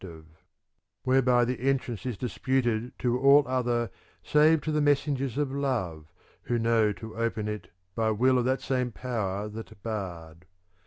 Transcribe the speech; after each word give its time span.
410 0.01 0.25
THE 0.33 0.33
CONVIVIO 0.33 0.43
Ode 0.47 1.13
Whereby 1.13 1.45
the 1.45 1.69
entrance 1.69 2.05
is 2.07 2.17
disputed 2.17 2.97
to 2.97 3.19
all 3.19 3.47
other 3.47 3.91
Save 4.23 4.61
to 4.61 4.71
the 4.71 4.81
messengers 4.81 5.37
of 5.37 5.51
love, 5.51 6.07
vcho 6.49 6.59
know 6.59 6.91
to 6.93 7.15
open 7.15 7.47
it 7.47 7.67
by 7.93 8.09
will 8.09 8.39
of 8.39 8.45
that 8.45 8.61
same 8.61 8.91
power 8.91 9.47
that 9.47 9.83
barred. 9.83 10.47